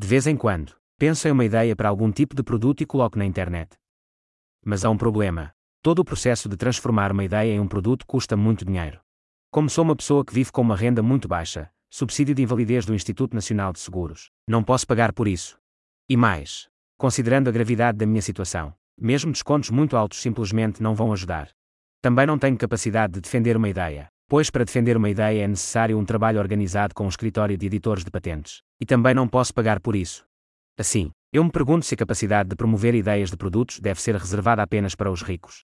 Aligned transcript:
De 0.00 0.06
vez 0.06 0.28
em 0.28 0.36
quando, 0.36 0.76
penso 0.96 1.26
em 1.26 1.32
uma 1.32 1.44
ideia 1.44 1.74
para 1.74 1.88
algum 1.88 2.12
tipo 2.12 2.36
de 2.36 2.44
produto 2.44 2.82
e 2.82 2.86
coloco 2.86 3.18
na 3.18 3.24
internet. 3.24 3.76
Mas 4.64 4.84
há 4.84 4.90
um 4.90 4.96
problema. 4.96 5.52
Todo 5.82 5.98
o 5.98 6.04
processo 6.04 6.48
de 6.48 6.56
transformar 6.56 7.10
uma 7.10 7.24
ideia 7.24 7.52
em 7.52 7.58
um 7.58 7.66
produto 7.66 8.06
custa 8.06 8.36
muito 8.36 8.64
dinheiro. 8.64 9.00
Como 9.50 9.68
sou 9.68 9.82
uma 9.82 9.96
pessoa 9.96 10.24
que 10.24 10.32
vive 10.32 10.52
com 10.52 10.62
uma 10.62 10.76
renda 10.76 11.02
muito 11.02 11.26
baixa, 11.26 11.68
subsídio 11.90 12.32
de 12.32 12.42
invalidez 12.44 12.86
do 12.86 12.94
Instituto 12.94 13.34
Nacional 13.34 13.72
de 13.72 13.80
Seguros, 13.80 14.30
não 14.46 14.62
posso 14.62 14.86
pagar 14.86 15.12
por 15.12 15.26
isso. 15.26 15.58
E 16.08 16.16
mais, 16.16 16.68
considerando 16.96 17.48
a 17.48 17.52
gravidade 17.52 17.98
da 17.98 18.06
minha 18.06 18.22
situação, 18.22 18.72
mesmo 18.96 19.32
descontos 19.32 19.70
muito 19.70 19.96
altos 19.96 20.20
simplesmente 20.20 20.80
não 20.80 20.94
vão 20.94 21.12
ajudar. 21.12 21.50
Também 22.00 22.24
não 22.24 22.38
tenho 22.38 22.56
capacidade 22.56 23.14
de 23.14 23.20
defender 23.20 23.56
uma 23.56 23.68
ideia, 23.68 24.08
pois 24.28 24.50
para 24.50 24.64
defender 24.64 24.96
uma 24.96 25.08
ideia 25.08 25.42
é 25.42 25.48
necessário 25.48 25.98
um 25.98 26.04
trabalho 26.04 26.38
organizado 26.38 26.94
com 26.94 27.06
um 27.06 27.08
escritório 27.08 27.56
de 27.56 27.66
editores 27.66 28.04
de 28.04 28.10
patentes, 28.10 28.60
e 28.78 28.84
também 28.84 29.14
não 29.14 29.26
posso 29.26 29.54
pagar 29.54 29.80
por 29.80 29.96
isso. 29.96 30.24
Assim, 30.78 31.10
eu 31.32 31.42
me 31.42 31.50
pergunto 31.50 31.86
se 31.86 31.94
a 31.94 31.96
capacidade 31.96 32.50
de 32.50 32.54
promover 32.54 32.94
ideias 32.94 33.30
de 33.30 33.36
produtos 33.36 33.80
deve 33.80 34.00
ser 34.00 34.14
reservada 34.14 34.62
apenas 34.62 34.94
para 34.94 35.10
os 35.10 35.22
ricos. 35.22 35.64